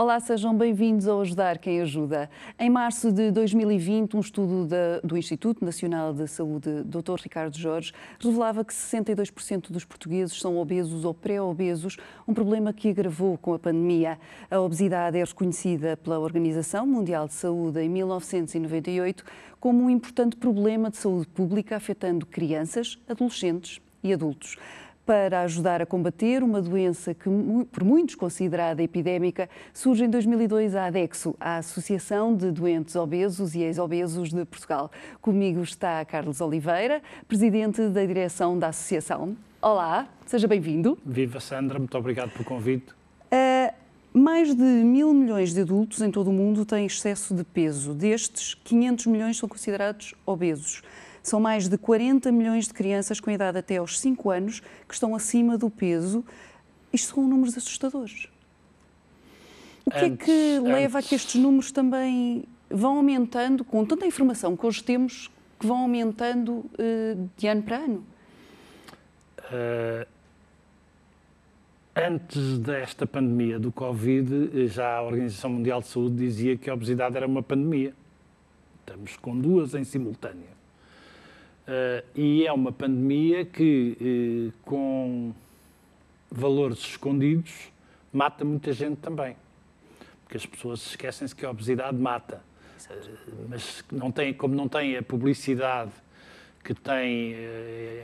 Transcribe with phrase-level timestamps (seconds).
[0.00, 2.30] Olá, sejam bem-vindos ao Ajudar Quem Ajuda.
[2.56, 7.20] Em março de 2020, um estudo da, do Instituto Nacional de Saúde, Dr.
[7.20, 11.96] Ricardo Jorge, revelava que 62% dos portugueses são obesos ou pré-obesos,
[12.28, 14.20] um problema que agravou com a pandemia.
[14.48, 19.24] A obesidade é reconhecida pela Organização Mundial de Saúde em 1998
[19.58, 24.56] como um importante problema de saúde pública afetando crianças, adolescentes e adultos
[25.08, 27.30] para ajudar a combater uma doença que,
[27.72, 33.62] por muitos considerada epidémica, surge em 2002 a ADEXO, a Associação de Doentes Obesos e
[33.62, 34.90] Ex-Obesos de Portugal.
[35.22, 39.34] Comigo está Carlos Oliveira, presidente da direção da associação.
[39.62, 40.98] Olá, seja bem-vindo.
[41.06, 42.92] Viva Sandra, muito obrigado pelo convite.
[43.32, 43.72] Uh,
[44.12, 47.94] mais de mil milhões de adultos em todo o mundo têm excesso de peso.
[47.94, 50.82] Destes, 500 milhões são considerados obesos.
[51.22, 55.14] São mais de 40 milhões de crianças com idade até aos 5 anos que estão
[55.14, 56.24] acima do peso.
[56.92, 58.28] Isto são números assustadores.
[59.84, 64.06] O que antes, é que leva a que estes números também vão aumentando, com tanta
[64.06, 68.04] informação que hoje temos, que vão aumentando uh, de ano para ano?
[69.50, 70.06] Uh,
[71.96, 77.16] antes desta pandemia do Covid, já a Organização Mundial de Saúde dizia que a obesidade
[77.16, 77.94] era uma pandemia.
[78.80, 80.57] Estamos com duas em simultâneo.
[81.68, 85.34] Uh, e é uma pandemia que, uh, com
[86.30, 87.70] valores escondidos,
[88.10, 89.36] mata muita gente também.
[90.24, 92.42] Porque as pessoas esquecem-se que a obesidade mata.
[92.90, 95.92] Uh, mas não tem, como não tem a publicidade
[96.64, 97.34] que tem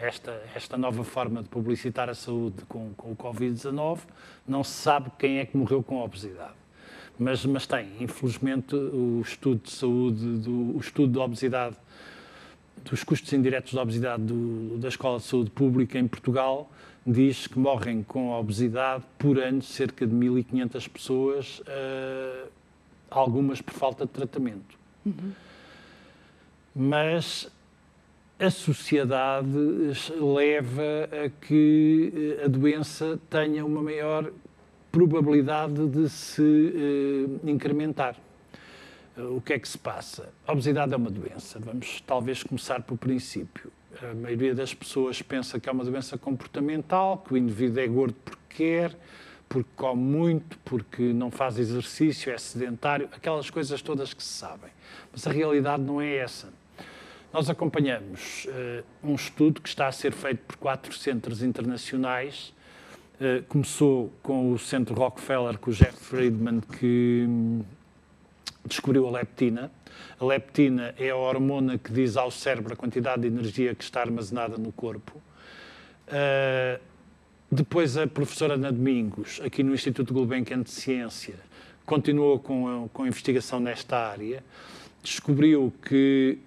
[0.01, 4.01] esta, esta nova forma de publicitar a saúde com, com o Covid-19,
[4.47, 6.55] não se sabe quem é que morreu com a obesidade.
[7.19, 11.77] Mas, mas tem, infelizmente, o estudo de saúde, do, o estudo de obesidade
[12.91, 16.71] dos custos indiretos da obesidade do, da Escola de Saúde Pública em Portugal
[17.07, 22.49] diz que morrem com obesidade por ano cerca de 1.500 pessoas, uh,
[23.11, 24.79] algumas por falta de tratamento.
[25.05, 25.33] Uhum.
[26.75, 27.51] Mas
[28.39, 29.47] a sociedade
[30.19, 34.31] leva a que a doença tenha uma maior
[34.91, 38.17] probabilidade de se uh, incrementar.
[39.17, 40.33] O que é que se passa?
[40.47, 41.59] A obesidade é uma doença.
[41.61, 43.71] Vamos talvez começar pelo princípio.
[44.03, 48.17] A maioria das pessoas pensa que é uma doença comportamental, que o indivíduo é gordo
[48.25, 48.97] porque quer,
[49.49, 54.71] porque come muito, porque não faz exercício, é sedentário, aquelas coisas todas que se sabem.
[55.13, 56.53] Mas a realidade não é essa.
[57.33, 62.55] Nós acompanhamos uh, um estudo que está a ser feito por quatro centros internacionais.
[63.21, 67.27] Uh, começou com o Centro Rockefeller, com o Jeff Friedman, que
[68.67, 69.71] descobriu a leptina.
[70.19, 74.01] A leptina é a hormona que diz ao cérebro a quantidade de energia que está
[74.01, 75.21] armazenada no corpo.
[76.09, 76.81] Uh,
[77.51, 81.37] depois a professora Ana Domingos, aqui no Instituto Gulbenkian de Ciência,
[81.87, 84.43] continuou com a, com a investigação nesta área,
[85.03, 86.39] descobriu que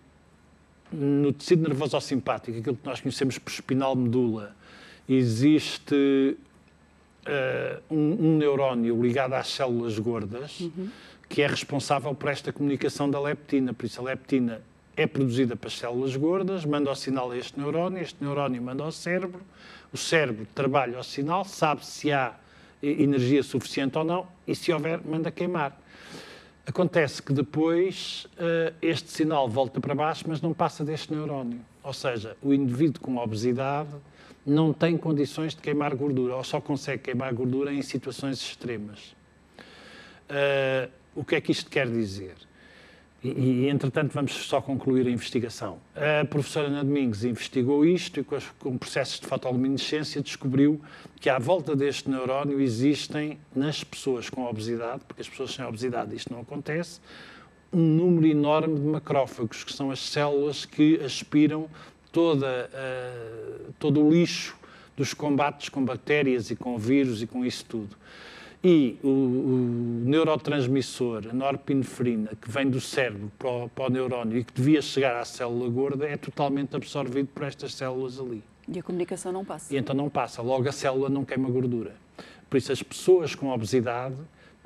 [0.91, 4.55] no tecido nervoso simpático, aquilo que nós conhecemos por espinal medula,
[5.07, 6.38] existe
[7.28, 10.89] uh, um, um, neurónio ligado às células gordas, uhum
[11.29, 13.73] que é responsável por esta comunicação da leptina.
[13.73, 14.61] Por isso, a leptina
[14.95, 18.91] é produzida pelas células gordas, manda o sinal a este neurónio, este neurónio manda ao
[18.91, 19.41] cérebro,
[19.93, 22.33] o cérebro trabalha o sinal, sabe se há
[22.81, 25.79] energia suficiente ou não, e se houver, manda queimar.
[26.66, 31.61] Acontece que depois uh, este sinal volta para baixo, mas não passa deste neurónio.
[31.83, 33.91] Ou seja, o indivíduo com obesidade
[34.45, 39.16] não tem condições de queimar gordura, ou só consegue queimar gordura em situações extremas.
[40.29, 42.35] Uh, o que é que isto quer dizer?
[43.23, 45.79] E, e, entretanto, vamos só concluir a investigação.
[45.95, 50.79] A professora Ana Domingos investigou isto e, com, com processos de fotoluminescência, descobriu
[51.19, 56.16] que à volta deste neurónio existem, nas pessoas com obesidade, porque as pessoas sem obesidade
[56.16, 57.02] isto não acontece,
[57.73, 61.67] um número enorme de macrófagos, que são as células que aspiram
[62.11, 64.55] toda, uh, todo o lixo
[64.96, 67.96] dos combates com bactérias e com vírus e com isso tudo.
[68.63, 74.39] E o, o neurotransmissor, a norepinefrina, que vem do cérebro para o, para o neurónio
[74.39, 78.43] e que devia chegar à célula gorda, é totalmente absorvido por estas células ali.
[78.67, 79.73] E a comunicação não passa.
[79.73, 81.95] E então não passa, logo a célula não queima gordura.
[82.49, 84.15] Por isso as pessoas com obesidade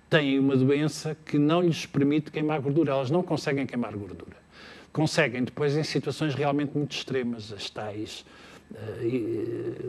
[0.10, 4.38] têm uma doença que não lhes permite queimar gordura, elas não conseguem queimar gordura.
[4.94, 8.26] Conseguem depois em situações realmente muito extremas, as tais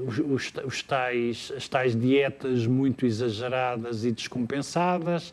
[0.06, 5.32] os, os, os, tais, as tais dietas muito exageradas e descompensadas,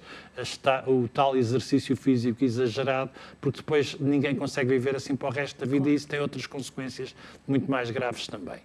[0.87, 3.11] o tal exercício físico exagerado,
[3.41, 6.45] porque depois ninguém consegue viver assim para o resto da vida e isso tem outras
[6.45, 7.15] consequências
[7.47, 8.59] muito mais graves também.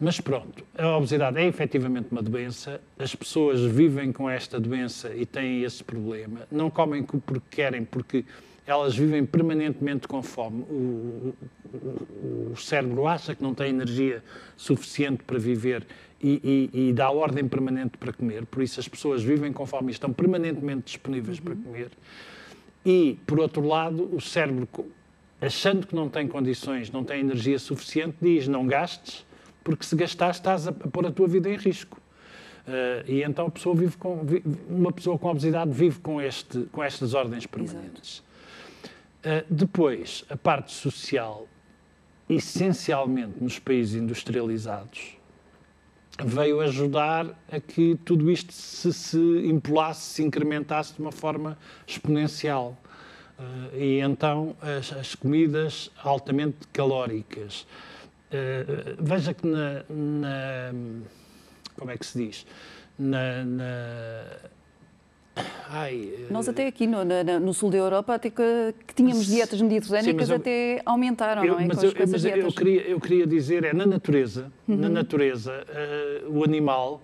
[0.00, 5.26] Mas pronto, a obesidade é efetivamente uma doença, as pessoas vivem com esta doença e
[5.26, 8.24] têm esse problema, não comem porque querem, porque
[8.68, 10.62] elas vivem permanentemente com fome.
[10.62, 11.34] O,
[11.72, 14.22] o, o cérebro acha que não tem energia
[14.56, 15.86] suficiente para viver
[16.22, 19.88] e, e, e, dá ordem permanente para comer, por isso as pessoas vivem com fome
[19.88, 21.44] e estão permanentemente disponíveis uhum.
[21.44, 21.90] para comer.
[22.84, 24.68] E, por outro lado, o cérebro,
[25.40, 29.26] achando que não tem condições, não tem energia suficiente, diz: não gastes
[29.68, 32.00] porque se gastares estás a pôr a tua vida em risco.
[32.66, 34.24] Uh, e então a pessoa vive com,
[34.68, 38.22] uma pessoa com obesidade vive com, este, com estas ordens permanentes.
[39.18, 41.48] Uh, depois, a parte social,
[42.28, 45.16] essencialmente nos países industrializados,
[46.24, 52.76] veio ajudar a que tudo isto se, se impulasse, se incrementasse de uma forma exponencial.
[53.38, 57.66] Uh, e então as, as comidas altamente calóricas,
[58.28, 60.70] Uh, veja que na, na,
[61.76, 62.46] Como é que se diz?
[62.98, 63.44] Na.
[63.44, 64.57] na
[65.68, 69.60] ai, Nós até aqui no, na, no sul da Europa até que, que tínhamos dietas
[69.60, 71.66] mediterrânicas até aumentaram, eu, não é?
[71.66, 74.76] Mas, eu, mas eu, queria, eu queria dizer, é na natureza, uhum.
[74.76, 75.64] na natureza,
[76.26, 77.02] uh, o animal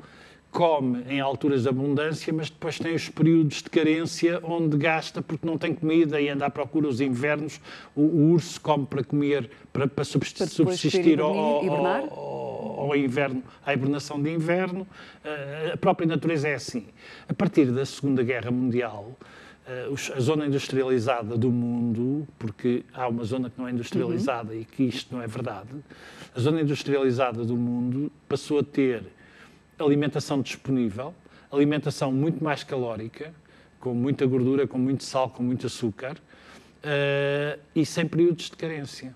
[0.55, 5.45] come em alturas de abundância, mas depois tem os períodos de carência onde gasta porque
[5.45, 7.61] não tem comida e anda à procura os invernos.
[7.95, 13.43] O, o urso come para comer, para, para subsistir, para subsistir ao, ao, ao, inverno,
[13.67, 14.83] à hibernação de inverno.
[15.25, 16.87] Uh, a própria natureza é assim.
[17.29, 19.11] A partir da Segunda Guerra Mundial,
[19.67, 24.61] uh, a zona industrializada do mundo, porque há uma zona que não é industrializada uhum.
[24.61, 25.71] e que isto não é verdade,
[26.33, 29.03] a zona industrializada do mundo passou a ter
[29.79, 31.15] alimentação disponível,
[31.51, 33.33] alimentação muito mais calórica,
[33.81, 39.15] com muita gordura, com muito sal, com muito açúcar, uh, e sem períodos de carência.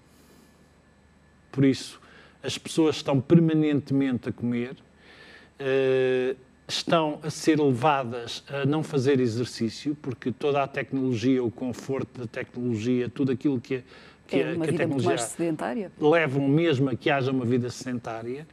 [1.50, 2.00] Por isso,
[2.43, 6.37] as pessoas estão permanentemente a comer, uh,
[6.69, 12.26] estão a ser levadas a não fazer exercício, porque toda a tecnologia, o conforto da
[12.26, 13.82] tecnologia, tudo aquilo que,
[14.26, 15.90] que, é uma que a tecnologia mais sedentária.
[15.99, 18.46] levam mesmo a que haja uma vida sedentária.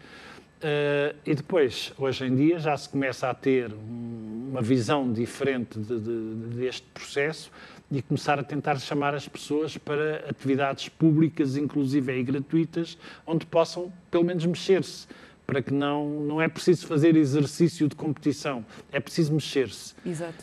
[0.65, 5.99] Uh, e depois, hoje em dia, já se começa a ter uma visão diferente de,
[5.99, 7.51] de, deste processo
[7.91, 12.97] e começar a tentar chamar as pessoas para atividades públicas, inclusive e gratuitas,
[13.27, 15.07] onde possam, pelo menos, mexer-se.
[15.45, 19.93] Para que não, não é preciso fazer exercício de competição, é preciso mexer-se.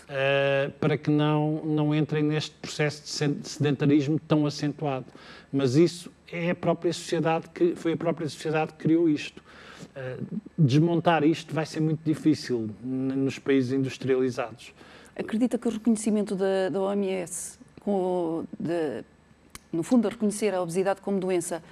[0.09, 3.03] Uh, para que não, não entrem neste processo
[3.33, 5.07] de sedentarismo tão acentuado.
[5.53, 9.43] Mas isso é a própria sociedade que, foi a própria sociedade que criou isto.
[9.95, 10.17] Eh,
[10.57, 14.73] desmontar isto vai ser muito difícil nos países industrializados.
[15.15, 19.05] Acredita que o reconhecimento da, da OMS, com, de,
[19.71, 21.63] no fundo, a reconhecer a obesidade como doença,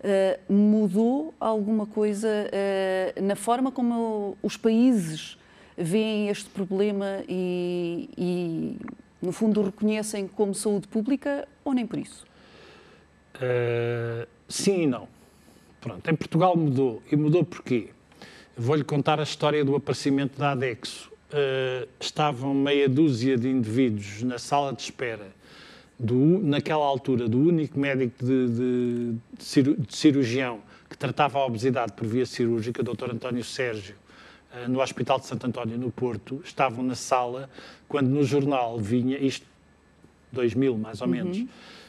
[0.00, 5.36] uh, mudou alguma coisa uh, na forma como os países
[5.76, 8.76] veem este problema e, e,
[9.20, 12.24] no fundo, o reconhecem como saúde pública ou nem por isso?
[13.34, 15.08] Uh, sim e não.
[15.84, 17.02] Pronto, em Portugal mudou.
[17.12, 17.90] E mudou porquê?
[18.56, 21.12] Vou-lhe contar a história do aparecimento da Adexo.
[21.30, 25.26] Uh, estavam meia dúzia de indivíduos na sala de espera,
[25.98, 29.12] do, naquela altura, do único médico de, de,
[29.74, 33.10] de, cirurgião que tratava a obesidade por via cirúrgica, Dr.
[33.10, 33.96] António Sérgio,
[34.54, 37.50] uh, no Hospital de Santo António, no Porto, estavam na sala
[37.86, 39.44] quando no jornal vinha, isto
[40.32, 41.48] 2000 mais ou menos, uhum.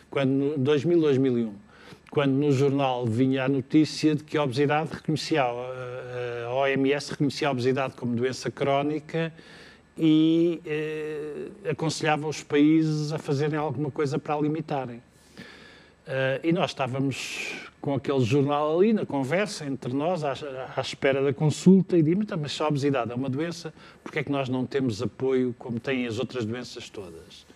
[0.10, 1.65] quando no 2000, 2001,
[2.10, 7.52] quando no jornal vinha a notícia de que a obesidade reconhecia, a OMS reconhecia a
[7.52, 9.34] obesidade como doença crónica
[9.98, 15.02] e eh, aconselhava os países a fazerem alguma coisa para a limitarem.
[16.06, 20.34] Uh, e nós estávamos com aquele jornal ali na conversa entre nós, à,
[20.76, 24.24] à espera da consulta, e disse: mas se a obesidade é uma doença, porque é
[24.24, 27.48] que nós não temos apoio como têm as outras doenças todas?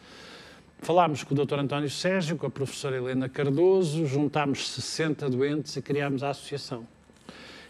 [0.82, 1.60] Falámos com o Dr.
[1.60, 6.88] António Sérgio, com a professora Helena Cardoso, juntámos 60 doentes e criámos a associação.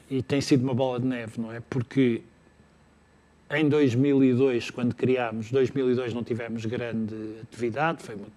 [0.09, 1.59] E tem sido uma bola de neve, não é?
[1.69, 2.21] Porque
[3.51, 8.27] em 2002, quando criámos, 2002 não tivemos grande atividade, foi uma,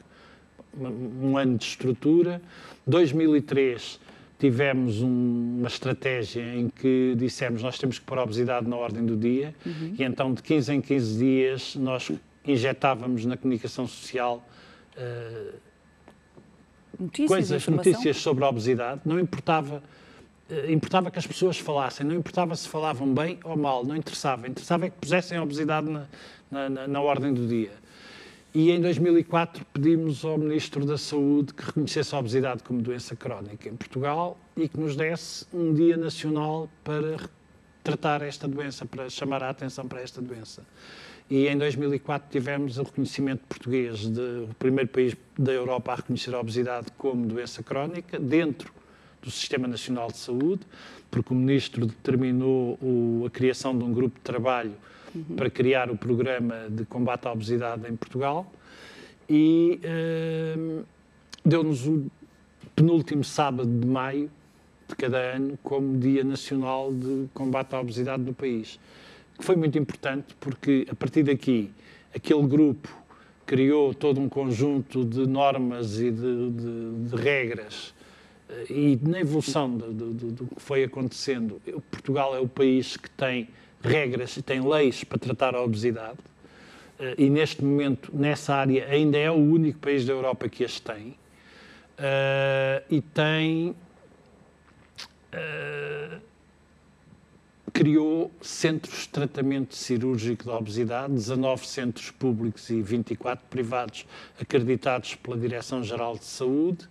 [0.74, 2.40] uma, um ano de estrutura.
[2.86, 4.00] 2003
[4.38, 9.06] tivemos um, uma estratégia em que dissemos nós temos que pôr a obesidade na ordem
[9.06, 9.94] do dia uhum.
[9.96, 12.10] e então de 15 em 15 dias nós
[12.44, 14.44] injetávamos na comunicação social
[14.96, 15.54] uh,
[16.99, 19.82] notícias, coisas, notícias sobre a obesidade, não importava,
[20.50, 24.49] uh, importava que as pessoas falassem, não importava se falavam bem ou mal, não interessava.
[24.49, 26.06] Interessava é que pusessem a obesidade na,
[26.50, 27.82] na, na, na ordem do dia.
[28.54, 33.66] E em 2004 pedimos ao Ministro da Saúde que reconhecesse a obesidade como doença crónica
[33.66, 37.16] em Portugal e que nos desse um dia nacional para
[37.82, 40.62] tratar esta doença, para chamar a atenção para esta doença.
[41.32, 46.34] E em 2004 tivemos o reconhecimento português, de, o primeiro país da Europa a reconhecer
[46.34, 48.70] a obesidade como doença crónica, dentro
[49.22, 50.60] do Sistema Nacional de Saúde,
[51.10, 54.74] porque o Ministro determinou o, a criação de um grupo de trabalho
[55.14, 55.24] uhum.
[55.34, 58.52] para criar o programa de combate à obesidade em Portugal
[59.26, 60.84] e uh,
[61.42, 62.10] deu-nos o
[62.76, 64.30] penúltimo sábado de maio
[64.86, 68.78] de cada ano como Dia Nacional de Combate à Obesidade no país.
[69.42, 71.68] Que foi muito importante porque, a partir daqui,
[72.14, 72.88] aquele grupo
[73.44, 77.92] criou todo um conjunto de normas e de, de, de regras
[78.49, 83.11] eh, e na evolução do, do, do, que foi acontecendo, Portugal é o país que
[83.11, 83.49] tem
[83.82, 86.20] regras e tem leis para tratar a obesidade.
[87.00, 90.78] Uh, e neste momento, nessa área, ainda é o único país da Europa que as
[90.78, 91.16] tem.
[91.99, 93.75] Uh, e tem.
[97.72, 104.06] Criou centros de tratamento cirúrgico da obesidade, 19 centros públicos e 24 privados
[104.40, 106.88] acreditados pela Direção-Geral de Saúde.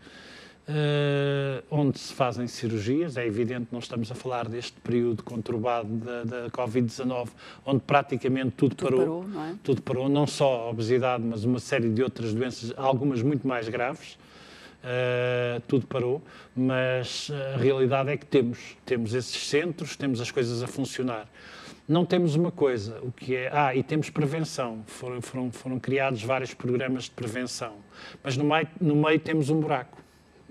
[0.62, 3.18] Uh, onde se fazem cirurgias.
[3.18, 7.30] É evidente, não estamos a falar deste período conturbado da, da Covid-19,
[7.66, 9.06] onde praticamente tudo, tudo parou.
[9.06, 9.56] parou não é?
[9.64, 13.68] Tudo parou, não só a obesidade, mas uma série de outras doenças, algumas muito mais
[13.68, 14.18] graves.
[14.84, 16.24] Uh, tudo parou,
[16.56, 21.30] mas a realidade é que temos, temos esses centros, temos as coisas a funcionar.
[21.88, 23.50] Não temos uma coisa, o que é.
[23.54, 24.84] Ah, e temos prevenção.
[24.88, 27.76] Foram, foram, foram criados vários programas de prevenção.
[28.24, 30.02] Mas no meio, no meio temos um buraco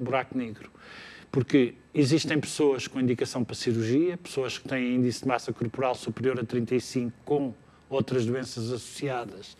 [0.00, 0.70] buraco negro.
[1.30, 6.40] Porque existem pessoas com indicação para cirurgia, pessoas que têm índice de massa corporal superior
[6.40, 7.54] a 35 com
[7.88, 9.56] outras doenças associadas,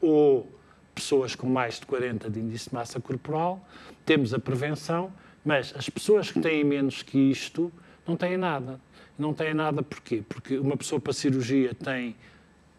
[0.00, 0.48] ou
[0.94, 3.66] pessoas com mais de 40 de índice de massa corporal.
[4.04, 5.12] Temos a prevenção,
[5.44, 7.72] mas as pessoas que têm menos que isto
[8.06, 8.80] não têm nada.
[9.18, 10.22] Não têm nada porquê?
[10.28, 12.16] Porque uma pessoa para cirurgia tem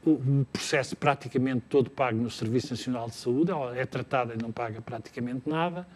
[0.05, 4.51] o processo praticamente todo pago no Serviço Nacional de Saúde, ela é tratada e não
[4.51, 5.87] paga praticamente nada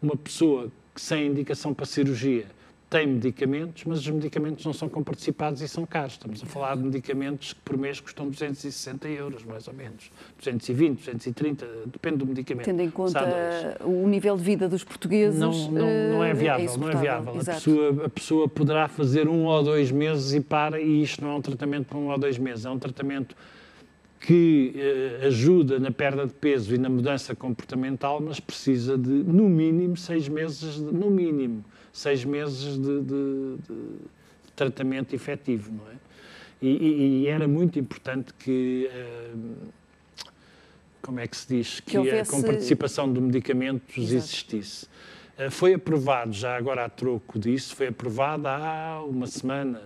[0.00, 2.46] uma pessoa sem indicação para cirurgia
[2.90, 6.12] tem medicamentos, mas os medicamentos não são comparticipados e são caros.
[6.12, 10.10] Estamos a falar de medicamentos que por mês custam 260 euros, mais ou menos.
[10.38, 12.64] 220, 230, depende do medicamento.
[12.64, 15.38] Tendo em conta o nível de vida dos portugueses.
[15.38, 17.32] Não, não, não é viável, é não é viável.
[17.40, 21.32] A pessoa, a pessoa poderá fazer um ou dois meses e para, e isto não
[21.32, 23.36] é um tratamento para um ou dois meses, é um tratamento
[24.20, 29.48] que eh, ajuda na perda de peso e na mudança comportamental, mas precisa de, no
[29.48, 35.96] mínimo, seis meses, de, no mínimo, seis meses de, de, de tratamento efetivo, não é?
[36.60, 39.30] E, e, e, era muito importante que, eh,
[41.00, 42.34] como é que se diz, que, que houvesse...
[42.34, 44.16] a comparticipação de medicamentos Exato.
[44.16, 44.86] existisse.
[45.38, 49.80] Eh, foi aprovado, já agora a troco disso, foi aprovado há uma semana,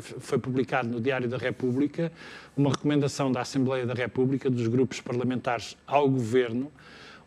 [0.00, 2.12] foi publicado no Diário da República
[2.56, 6.70] uma recomendação da Assembleia da República, dos grupos parlamentares ao Governo,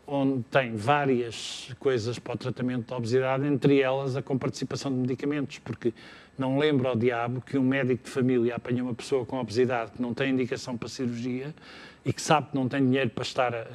[0.06, 5.58] onde tem várias coisas para o tratamento da obesidade, entre elas a comparticipação de medicamentos,
[5.58, 5.94] porque
[6.36, 10.02] não lembro ao diabo que um médico de família apanha uma pessoa com obesidade que
[10.02, 11.54] não tem indicação para cirurgia
[12.04, 13.66] e que sabe que não tem dinheiro para estar a,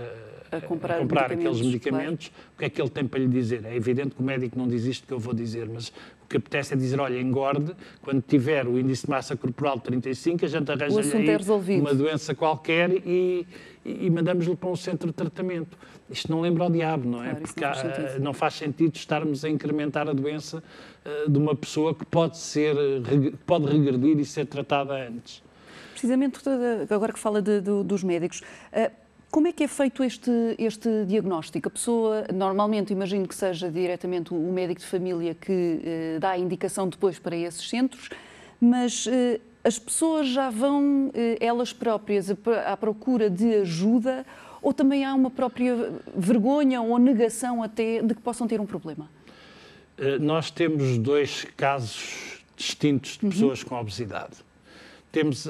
[0.51, 2.50] a, a comprar, a comprar medicamentos, aqueles medicamentos, claro.
[2.54, 3.63] o que é que ele tem para lhe dizer?
[3.65, 5.94] É evidente que o médico não diz isto que eu vou dizer, mas
[6.25, 9.84] o que apetece é dizer, olha, engorde, quando tiver o índice de massa corporal de
[9.84, 13.48] 35, a gente arranja-lhe é uma doença qualquer e,
[13.86, 15.77] e, e mandamos-lhe para um centro de tratamento.
[16.10, 17.36] Isto não lembra ao diabo, não é?
[17.36, 20.63] Claro, Porque não faz, há, não faz, sentido estarmos a incrementar a doença
[21.05, 22.75] uh, de uma pessoa que pode ser,
[23.46, 25.44] pode regredir e ser tratada antes.
[25.91, 26.39] Precisamente,
[26.89, 28.41] agora que fala de, de, dos médicos,
[29.36, 31.68] como é que é feito este, este diagnóstico?
[31.68, 36.38] A pessoa, normalmente, imagino que seja diretamente o médico de família que eh, dá a
[36.38, 38.08] indicação depois para esses centros,
[38.62, 42.34] mas eh, as pessoas já vão, eh, elas próprias,
[42.65, 44.25] à procura de ajuda
[44.62, 49.10] ou também há uma própria vergonha ou negação até de que possam ter um problema?
[50.22, 53.32] Nós temos dois casos distintos de uhum.
[53.32, 53.68] pessoas uhum.
[53.68, 54.45] com obesidade
[55.16, 55.50] temos uh,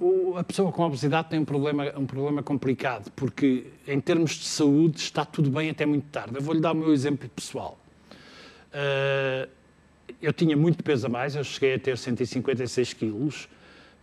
[0.00, 4.44] o, a pessoa com obesidade tem um problema, um problema complicado, porque em termos de
[4.44, 6.36] saúde está tudo bem até muito tarde.
[6.36, 7.76] Eu vou-lhe dar o meu exemplo pessoal.
[8.72, 9.50] Uh,
[10.20, 13.48] eu tinha muito peso a mais, eu cheguei a ter 156 quilos,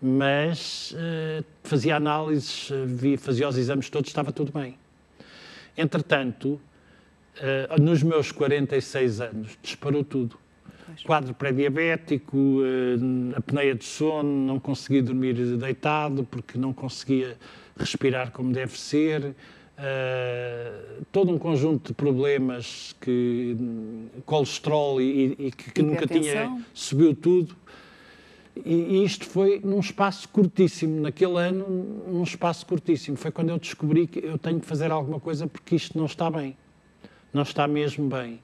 [0.02, 4.78] mas uh, fazia análises, via, fazia os exames todos, estava tudo bem.
[5.78, 6.60] Entretanto,
[7.80, 10.38] nos meus 46 anos, disparou tudo
[11.06, 17.38] quadro pré-diabético, eh, apneia de sono, não conseguia dormir deitado porque não conseguia
[17.78, 19.36] respirar como deve ser,
[19.80, 23.56] uh, todo um conjunto de problemas que
[24.26, 27.56] colesterol e, e que, que nunca tinha subiu tudo.
[28.66, 31.66] E, e isto foi num espaço curtíssimo, naquele ano,
[32.08, 33.16] num espaço curtíssimo.
[33.16, 36.30] Foi quando eu descobri que eu tenho que fazer alguma coisa porque isto não está
[36.30, 36.58] bem.
[37.34, 38.42] Não está mesmo bem.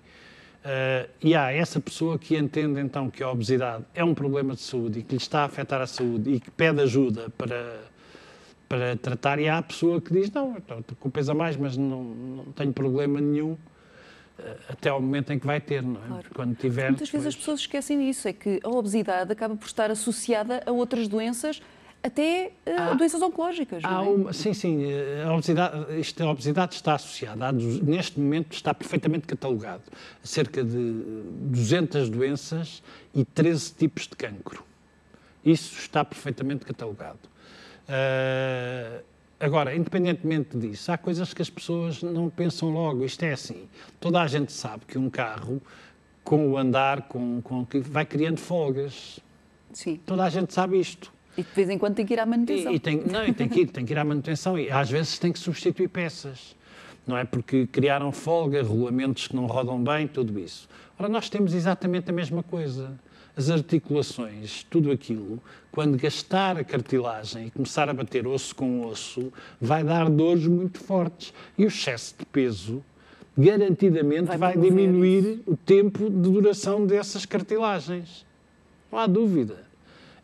[0.65, 4.61] Uh, e há essa pessoa que entende então que a obesidade é um problema de
[4.61, 7.83] saúde e que lhe está a afetar a saúde e que pede ajuda para,
[8.67, 11.77] para tratar, e há a pessoa que diz: Não, estou com peso a mais, mas
[11.77, 13.57] não, não tenho problema nenhum uh,
[14.67, 16.07] até ao momento em que vai ter, não é?
[16.07, 16.25] Claro.
[16.33, 16.89] Quando tiver.
[16.89, 17.23] Muitas depois...
[17.23, 21.07] vezes as pessoas esquecem disso, é que a obesidade acaba por estar associada a outras
[21.07, 21.61] doenças
[22.03, 23.83] até uh, doenças oncológicas.
[23.83, 23.87] É?
[23.87, 24.85] uma, sim, sim.
[25.25, 29.83] A obesidade, isto, a obesidade está associada, a, neste momento está perfeitamente catalogado,
[30.23, 31.01] a cerca de
[31.49, 32.83] 200 doenças
[33.13, 34.63] e 13 tipos de cancro.
[35.43, 37.19] Isso está perfeitamente catalogado.
[37.87, 39.03] Uh,
[39.39, 43.03] agora, independentemente disso, há coisas que as pessoas não pensam logo.
[43.03, 43.67] Isto é assim.
[43.99, 45.61] Toda a gente sabe que um carro,
[46.23, 49.19] com o andar, com, com vai criando folgas.
[49.71, 49.99] Sim.
[50.05, 51.14] Toda a gente sabe isto.
[51.37, 52.71] E de vez em quando tem que ir à manutenção.
[52.71, 54.89] E, e tem, não, e tem que ir, tem que ir à manutenção e às
[54.89, 56.55] vezes tem que substituir peças.
[57.05, 60.67] Não é porque criaram folga, regulamentos que não rodam bem, tudo isso.
[60.97, 62.97] Ora, nós temos exatamente a mesma coisa.
[63.37, 69.31] As articulações, tudo aquilo, quando gastar a cartilagem e começar a bater osso com osso,
[69.59, 71.33] vai dar dores muito fortes.
[71.57, 72.81] E o excesso de peso,
[73.37, 75.43] garantidamente, vai, vai diminuir isso.
[75.47, 78.25] o tempo de duração dessas cartilagens.
[78.89, 79.64] Não há dúvida.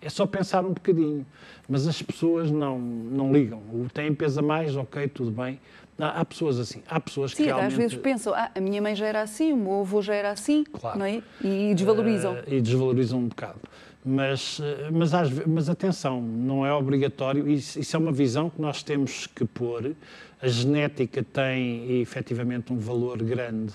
[0.02, 1.26] É só pensar um bocadinho.
[1.70, 3.60] Mas as pessoas não, não ligam.
[3.72, 5.60] O têm peso a mais, ok, tudo bem.
[5.98, 6.82] Há, há pessoas assim.
[6.88, 7.72] Há pessoas Sim, que realmente...
[7.72, 10.32] às vezes pensam, ah, a minha mãe já era assim, o meu avô já era
[10.32, 10.98] assim, claro.
[11.00, 11.22] não é?
[11.44, 12.34] E desvalorizam.
[12.34, 13.60] Uh, e desvalorizam um bocado.
[14.04, 15.12] Mas, eh, mas,
[15.46, 19.96] mas atenção, não é obrigatório, isso, isso, é uma visão que nós temos que pôr.
[20.42, 23.74] A genética tem efetivamente um valor grande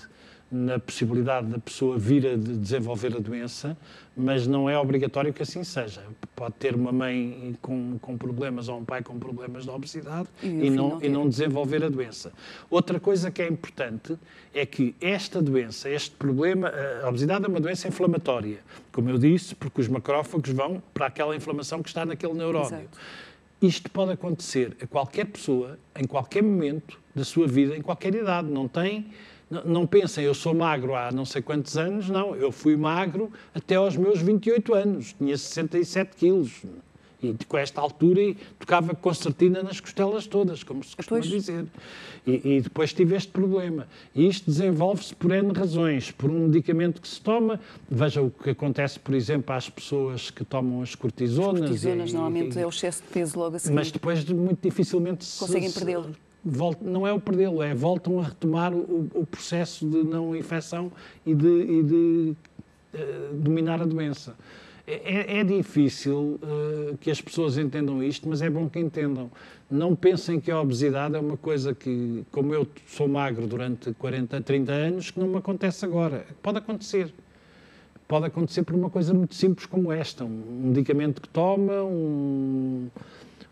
[0.49, 3.77] na possibilidade da pessoa vir a desenvolver a doença,
[4.15, 6.01] mas não é obrigatório que assim seja.
[6.35, 10.47] Pode ter uma mãe com, com problemas ou um pai com problemas de obesidade e,
[10.47, 12.31] e não, e não desenvolver a doença.
[12.69, 14.17] Outra coisa que é importante
[14.53, 16.71] é que esta doença, este problema,
[17.03, 18.59] a obesidade é uma doença inflamatória,
[18.91, 22.67] como eu disse, porque os macrófagos vão para aquela inflamação que está naquele neurónio.
[22.67, 22.97] Exato.
[23.61, 28.47] Isto pode acontecer a qualquer pessoa, em qualquer momento da sua vida, em qualquer idade.
[28.47, 29.07] Não tem
[29.49, 32.35] não, pensem, eu sou magro há não sei quantos anos, não.
[32.35, 36.51] Eu fui magro até aos meus 28 anos, tinha 67 quilos.
[37.23, 41.31] E com esta altura tocava concertina nas costelas todas, como se costuma pois.
[41.31, 41.65] dizer.
[42.27, 43.87] E, e, depois tive este problema.
[44.13, 46.11] E isto desenvolve-se por N razões.
[46.11, 50.45] Por um medicamento que se toma, veja o que acontece, por exemplo, às pessoas que
[50.45, 51.63] tomam as cortisonas.
[51.63, 53.73] As cortisonas, e, normalmente e, é o excesso de peso logo a seguir.
[53.73, 56.15] Mas depois muito dificilmente conseguem perdê-lo
[56.81, 60.91] não é o perdê-lo, é voltam a retomar o, o, processo de não infecção
[61.25, 62.35] e de, e de
[62.93, 64.35] uh, dominar a doença.
[64.87, 69.29] É, é, é difícil uh, que as pessoas entendam isto, mas é bom que entendam.
[69.69, 74.39] Não pensem que a obesidade é uma coisa que, como eu sou magro durante 40,
[74.39, 76.25] 30 anos, que não me acontece agora.
[76.41, 77.13] Pode acontecer.
[78.07, 82.87] Pode acontecer por uma coisa muito simples como esta: um medicamento que toma, um,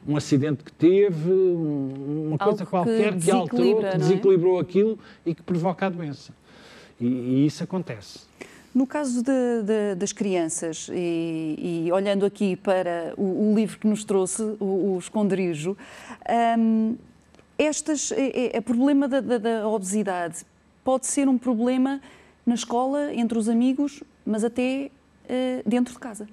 [0.07, 3.97] um acidente que teve, uma coisa Algo qualquer que, que alterou, que é?
[3.97, 4.61] desequilibrou é?
[4.61, 6.33] aquilo e que provoca a doença.
[6.99, 8.19] E, e isso acontece.
[8.73, 13.87] No caso de, de, das crianças, e, e, olhando aqui para o, o, livro que
[13.87, 15.77] nos trouxe, o, o Esconderijo,
[16.59, 16.95] um,
[17.57, 20.45] estas, é, é, é problema da, da, da obesidade
[20.83, 21.99] pode ser um problema
[22.45, 24.91] na escola, entre os amigos, mas até
[25.25, 26.27] uh, dentro de casa.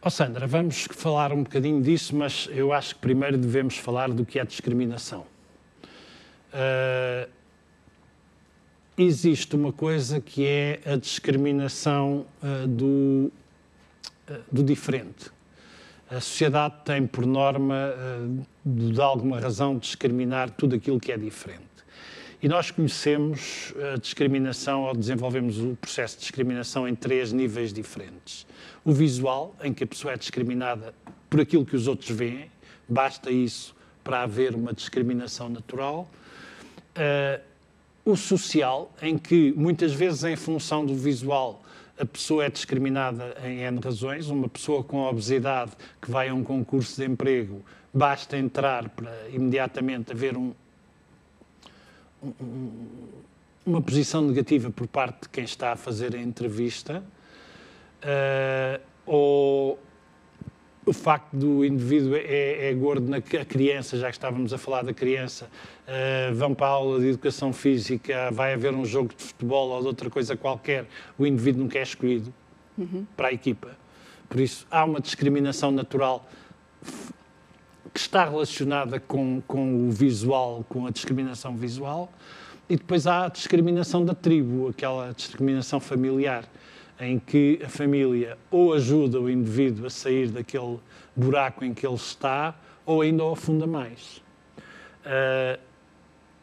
[0.00, 4.24] Oh Sandra, vamos falar um bocadinho disso, mas eu acho que primeiro devemos falar do
[4.24, 5.26] que é discriminação.
[6.52, 7.28] Uh,
[8.96, 13.32] existe uma coisa que é a discriminação uh, do,
[14.30, 15.30] uh, do diferente.
[16.08, 17.92] A sociedade tem, por norma,
[18.64, 21.64] de alguma razão, discriminar tudo aquilo que é diferente.
[22.42, 28.46] E nós conhecemos a discriminação, ou desenvolvemos o processo de discriminação em três níveis diferentes
[28.88, 30.94] o visual, em que a pessoa é discriminada
[31.28, 32.50] por aquilo que os outros veem,
[32.88, 36.08] basta isso para haver uma discriminação natural.
[36.96, 37.38] Uh,
[38.02, 41.62] o social, em que muitas vezes, em função do visual,
[41.98, 44.30] a pessoa é discriminada em N razões.
[44.30, 50.12] Uma pessoa com obesidade que vai a um concurso de emprego, basta entrar para imediatamente
[50.12, 50.54] haver um,
[52.22, 52.70] um,
[53.66, 57.04] uma posição negativa por parte de quem está a fazer a entrevista
[58.02, 59.78] uh, ou
[60.88, 64.94] o facto do indivíduo é, é, gordo na criança, já que estávamos a falar da
[64.94, 65.50] criança,
[65.86, 69.80] uh, vão para a aula de educação física, vai haver um jogo de futebol ou
[69.82, 70.86] de outra coisa qualquer,
[71.18, 72.32] o indivíduo nunca é escolhido
[72.76, 73.06] uhum.
[73.16, 73.76] para a equipa.
[74.28, 76.26] Por isso, há uma discriminação natural
[77.92, 82.10] que está relacionada com, com o visual, com a discriminação visual,
[82.68, 86.44] e depois há a discriminação da tribo, aquela discriminação familiar
[87.00, 90.78] em que a família ou ajuda o indivíduo a sair daquele
[91.14, 94.22] buraco em que ele está, ou ainda o afunda mais.
[95.04, 95.58] Uh,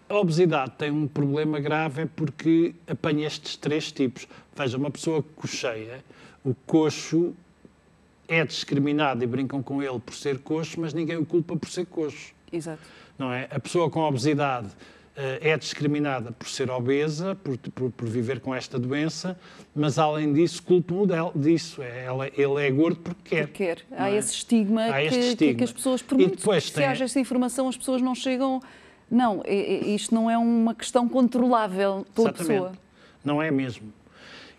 [0.07, 4.27] a obesidade tem um problema grave é porque apanha estes três tipos.
[4.55, 6.03] Veja, uma pessoa cocheia,
[6.43, 7.33] o coxo
[8.27, 11.85] é discriminado e brincam com ele por ser coxo, mas ninguém o culpa por ser
[11.85, 12.33] coxo.
[12.51, 12.81] Exato.
[13.17, 13.47] Não é?
[13.49, 14.69] A pessoa com obesidade
[15.15, 19.39] é discriminada por ser obesa, por, por, por, viver com esta doença,
[19.73, 21.81] mas além disso culpam-o disso.
[21.81, 23.47] É, ela, ele é gordo porque quer.
[23.47, 23.79] Porque quer.
[23.91, 24.17] Há é?
[24.17, 25.55] esse estigma, Há que, estigma.
[25.55, 26.85] que, as pessoas, por muito que se tem...
[26.85, 28.61] haja essa informação, as pessoas não chegam...
[29.09, 32.47] Não, isto não é uma questão controlável pela Exatamente.
[32.47, 32.71] pessoa.
[33.23, 33.93] Não é mesmo.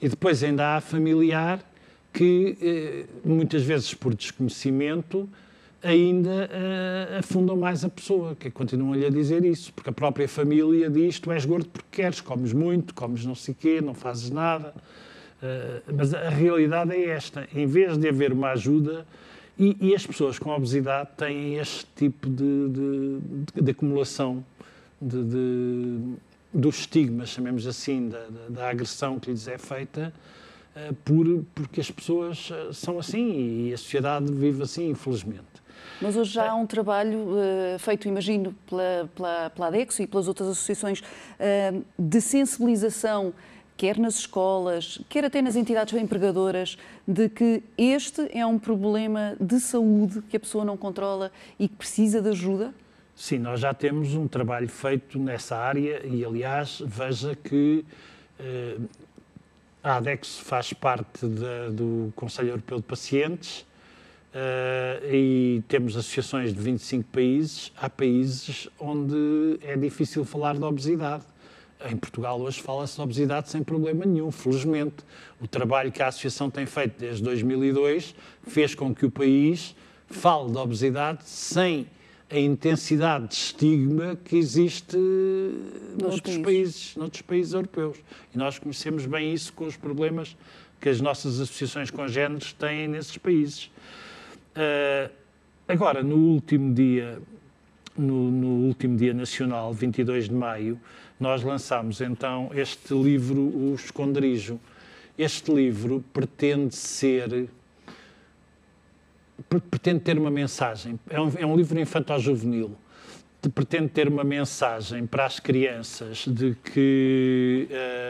[0.00, 1.60] E depois ainda há familiar
[2.12, 5.28] que, eh, muitas vezes por desconhecimento,
[5.86, 10.90] ainda uh, afundam mais a pessoa, que continuam-lhe a dizer isso, porque a própria família
[10.90, 14.74] diz, tu és gordo porque queres, comes muito, comes não sei quê, não fazes nada.
[15.40, 19.06] Uh, mas a realidade é esta, em vez de haver uma ajuda,
[19.58, 24.44] e, e as pessoas com obesidade têm este tipo de, de, de acumulação
[25.00, 25.98] de, de,
[26.52, 30.12] do estigma, chamemos assim, da, da, agressão que lhes é feita,
[30.74, 35.65] uh, por, porque as pessoas são assim e a sociedade vive assim, infelizmente.
[36.00, 40.28] Mas hoje já há um trabalho uh, feito, imagino, pela, pela, pela ADEXO e pelas
[40.28, 43.32] outras associações uh, de sensibilização,
[43.76, 49.58] quer nas escolas, quer até nas entidades empregadoras, de que este é um problema de
[49.60, 52.74] saúde que a pessoa não controla e que precisa de ajuda?
[53.14, 57.84] Sim, nós já temos um trabalho feito nessa área e, aliás, veja que
[58.38, 58.88] uh,
[59.82, 63.64] a ADEX faz parte de, do Conselho Europeu de Pacientes
[64.36, 67.72] Uh, e temos associações de 25 países.
[67.74, 71.24] Há países onde é difícil falar de obesidade.
[71.90, 74.96] Em Portugal hoje fala-se de obesidade sem problema nenhum, felizmente.
[75.40, 78.14] O trabalho que a associação tem feito desde 2002
[78.46, 79.74] fez com que o país
[80.06, 81.86] fale de obesidade sem
[82.28, 84.98] a intensidade de estigma que existe
[85.98, 86.42] noutros países.
[86.42, 87.96] países, noutros países europeus.
[88.34, 90.36] E nós conhecemos bem isso com os problemas
[90.78, 93.70] que as nossas associações congêneres têm nesses países.
[94.56, 95.12] Uh,
[95.68, 97.20] agora, no último dia,
[97.96, 100.80] no, no, último dia nacional, 22 de maio,
[101.20, 104.58] nós lançámos então este livro, O Esconderijo.
[105.18, 107.48] Este livro pretende ser
[109.70, 110.98] pretende ter uma mensagem.
[111.08, 112.76] É um, é um livro infantil-juvenil.
[113.54, 117.68] Pretende ter uma mensagem para as crianças de que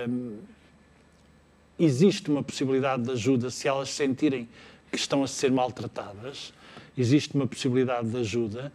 [0.08, 0.38] uh,
[1.78, 4.48] existe uma possibilidade de ajuda se elas sentirem
[4.96, 6.54] que estão a ser maltratadas,
[6.96, 8.72] existe uma possibilidade de ajuda,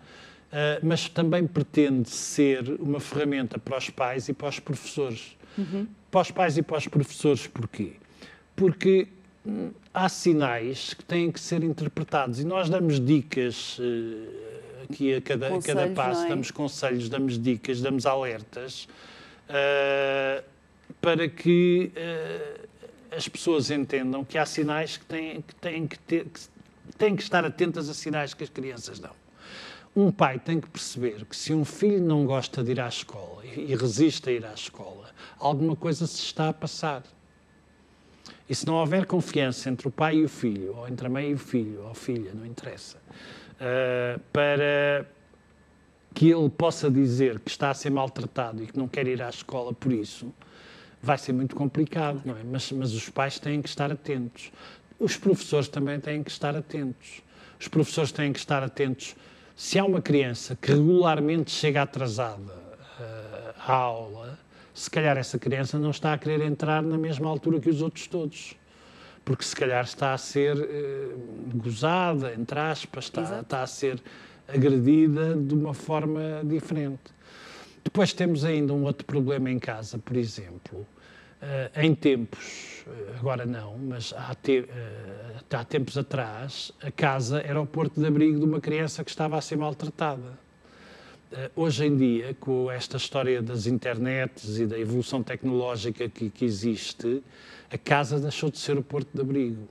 [0.52, 5.36] uh, mas também pretende ser uma ferramenta para os pais e para os professores.
[5.58, 5.88] Uhum.
[6.12, 7.94] Para os pais e para os professores, porquê?
[8.56, 9.08] Porque
[9.46, 15.22] hum, há sinais que têm que ser interpretados e nós damos dicas uh, aqui a
[15.22, 16.30] cada, a cada passo, é?
[16.30, 18.88] damos conselhos, damos dicas, damos alertas
[19.50, 20.44] uh,
[21.02, 21.92] para que
[23.12, 26.40] as pessoas entendam que há sinais que têm que, têm que, ter, que
[26.98, 29.12] têm que estar atentas a sinais que as crianças dão.
[29.94, 33.46] Um pai tem que perceber que se um filho não gosta de ir à escola
[33.46, 37.04] e resiste a ir à escola, alguma coisa se está a passar.
[38.48, 41.32] E se não houver confiança entre o pai e o filho, ou entre a mãe
[41.32, 42.98] e o filho, ou filha, não interessa,
[43.58, 45.06] uh, para
[46.14, 49.30] que ele possa dizer que está a ser maltratado e que não quer ir à
[49.30, 50.34] escola por isso,
[51.02, 52.44] vai ser muito complicado, não é?
[52.44, 54.52] Mas, mas os pais têm que estar atentos.
[55.00, 57.22] Os professores também têm que estar atentos.
[57.60, 59.16] Os professores têm que estar atentos.
[59.56, 64.40] Se há uma criança que regularmente chega atrasada uh, à aula,
[64.74, 68.08] se calhar essa criança não está a querer entrar na mesma altura que os outros
[68.08, 68.56] todos.
[69.26, 74.02] Porque se calhar está a ser uh, gozada, entre aspas, está, está a ser
[74.48, 77.12] agredida de uma forma diferente.
[77.84, 80.86] Depois temos ainda um outro problema em casa, por exemplo.
[81.42, 84.66] Uh, em tempos, eh, agora não, mas há, te, uh,
[85.50, 89.40] há tempos atrás, a casa era o porto de abrigo de uma criança que estava
[89.40, 90.38] a ser maltratada.
[91.32, 96.46] Uh, hoje em dia, com esta história das internets e da evolução tecnológica que, que
[96.46, 97.24] existe,
[97.72, 99.68] a casa deixou de ser o porto de abrigo.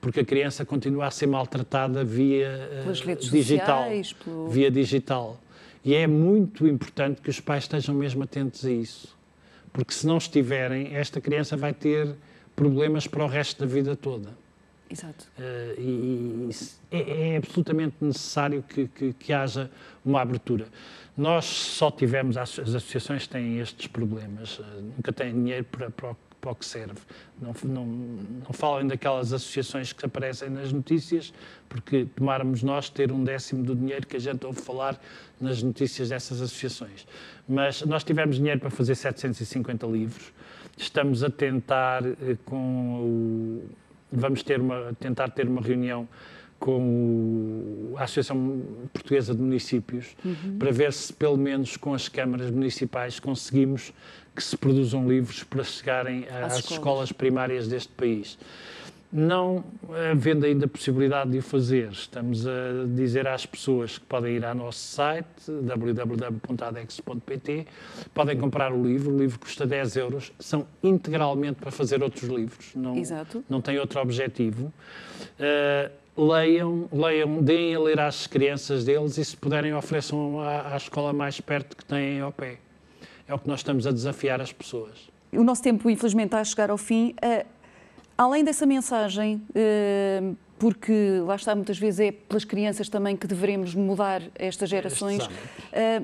[0.00, 4.48] porque a criança continua a ser maltratada via redes digital, sociais, pelo...
[4.48, 5.38] via digital.
[5.84, 9.16] E é muito importante que os pais estejam mesmo atentos a isso,
[9.72, 12.14] porque se não estiverem, esta criança vai ter
[12.54, 14.36] problemas para o resto da vida toda.
[14.90, 15.26] Exato.
[15.38, 16.50] Uh, e, e
[16.90, 19.70] é, é, absolutamente necessário que, que, que, haja
[20.04, 20.66] uma abertura.
[21.16, 24.64] Nós só tivemos, as associações têm estes problemas, uh,
[24.96, 26.98] nunca têm dinheiro para, para, para o que serve.
[27.40, 31.32] Não, não, não falem daquelas associações que aparecem nas notícias,
[31.68, 35.00] porque tomáramos nós ter um décimo do dinheiro que a gente ouve falar
[35.40, 37.06] nas notícias dessas associações.
[37.48, 40.32] Mas nós tivemos dinheiro para fazer 750 livros,
[40.76, 43.70] estamos a tentar uh, com o
[44.12, 46.08] vamos ter uma, tentar ter uma reunião
[46.60, 50.58] com a Associação Portuguesa de Municípios uhum.
[50.58, 53.92] para ver se, pelo menos com as câmaras municipais, conseguimos
[54.36, 56.70] que se produzam livros para chegarem às, escolas.
[56.70, 58.38] escolas primárias deste país.
[59.12, 59.64] Não
[60.12, 64.54] havendo ainda possibilidade de o fazer, estamos a dizer às pessoas que podem ir ao
[64.54, 67.66] nosso site www.adex.pt,
[68.14, 72.72] podem comprar o livro, o livro custa 10 euros, são integralmente para fazer outros livros,
[72.76, 73.42] não, Exato.
[73.48, 74.72] não tem outro objetivo.
[75.40, 75.90] Uh,
[76.20, 81.12] leiam, leiam, deem a ler às crianças deles e se puderem ofereçam à, à escola
[81.12, 82.58] mais perto que têm ao pé.
[83.26, 85.10] É o que nós estamos a desafiar as pessoas.
[85.32, 87.14] O nosso tempo, infelizmente, está a chegar ao fim.
[87.22, 87.60] Uh
[88.20, 90.20] Além dessa mensagem, eh,
[90.58, 95.26] porque lá está, muitas vezes é pelas crianças também que devemos mudar estas gerações,
[95.72, 96.02] eh,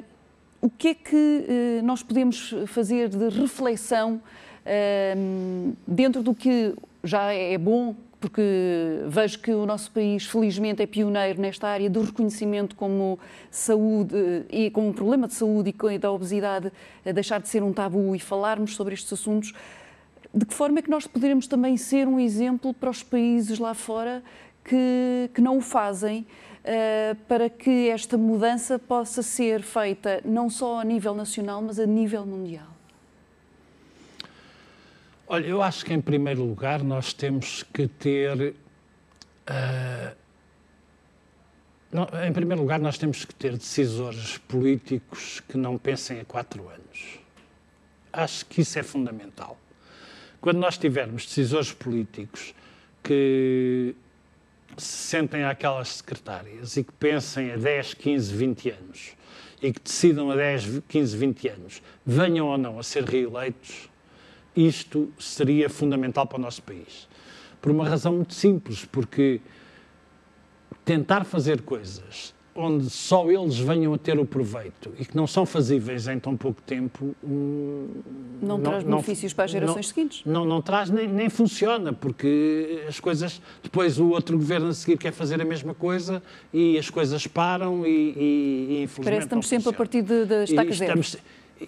[0.58, 4.18] o que é que nós podemos fazer de reflexão
[5.86, 6.74] dentro do que
[7.04, 7.94] já é bom
[8.26, 8.42] porque
[9.06, 13.20] vejo que o nosso país, felizmente, é pioneiro nesta área do reconhecimento como
[13.52, 16.72] saúde e como um problema de saúde e da obesidade,
[17.14, 19.54] deixar de ser um tabu e falarmos sobre estes assuntos
[20.34, 23.72] de que forma é que nós poderemos também ser um exemplo para os países lá
[23.74, 24.22] fora
[24.64, 26.26] que, que não o fazem,
[26.60, 31.86] uh, para que esta mudança possa ser feita não só a nível nacional, mas a
[31.86, 32.75] nível mundial?
[35.28, 38.54] Olha, eu acho que em primeiro lugar nós temos que ter.
[39.48, 40.16] Uh,
[41.90, 46.68] não, em primeiro lugar, nós temos que ter decisores políticos que não pensem a quatro
[46.68, 47.18] anos.
[48.12, 49.58] Acho que isso é fundamental.
[50.40, 52.54] Quando nós tivermos decisores políticos
[53.02, 53.96] que
[54.76, 59.16] se sentem àquelas secretárias e que pensem a 10, 15, 20 anos
[59.60, 63.88] e que decidam a 10, 15, 20 anos, venham ou não a ser reeleitos,
[64.56, 67.08] isto seria fundamental para o nosso país.
[67.60, 69.40] Por uma razão muito simples, porque
[70.84, 75.44] tentar fazer coisas onde só eles venham a ter o proveito e que não são
[75.44, 77.14] fazíveis em tão pouco tempo.
[77.22, 77.88] Hum,
[78.40, 80.22] não, não traz benefícios para as gerações não, seguintes?
[80.24, 83.40] Não, não traz, nem, nem funciona, porque as coisas.
[83.62, 87.86] Depois o outro governo a seguir quer fazer a mesma coisa e as coisas param
[87.86, 89.04] e, e, e infelizmente.
[89.04, 91.00] Parece que estamos sempre a partir de estaca zero.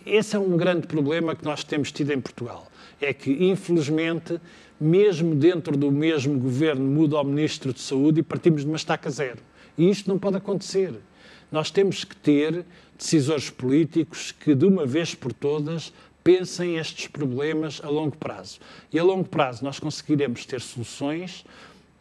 [0.04, 2.66] Esse é um grande problema que nós temos tido em Portugal.
[3.00, 4.40] É que, infelizmente,
[4.80, 9.10] mesmo dentro do mesmo governo, muda o Ministro de Saúde e partimos de uma estaca
[9.10, 9.38] zero.
[9.76, 10.94] E isto não pode acontecer.
[11.50, 12.64] Nós temos que ter
[12.96, 18.60] decisores políticos que, de uma vez por todas, pensem estes problemas a longo prazo.
[18.92, 21.44] E a longo prazo nós conseguiremos ter soluções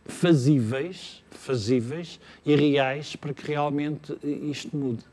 [0.05, 5.03] fazíveis, fazíveis e reais para que realmente isto mude.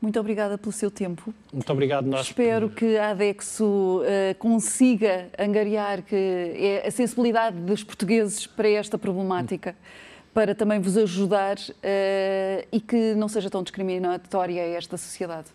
[0.00, 1.34] Muito obrigada pelo seu tempo.
[1.52, 2.26] Muito obrigado nós.
[2.26, 8.96] Espero que a ADEXO uh, consiga angariar que é a sensibilidade dos portugueses para esta
[8.96, 9.76] problemática.
[10.32, 15.48] Para também vos ajudar uh, e que não seja tão discriminatória esta sociedade.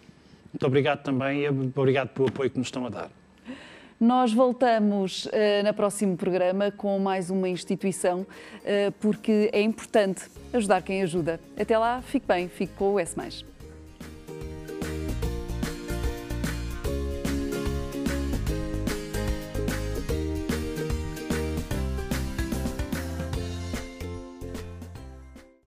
[0.53, 3.09] Muito obrigado também e obrigado pelo apoio que nos estão a dar.
[3.99, 5.29] Nós voltamos uh,
[5.65, 11.39] no próximo programa com mais uma instituição, uh, porque é importante ajudar quem ajuda.
[11.57, 13.15] Até lá, fique bem, fique com o S.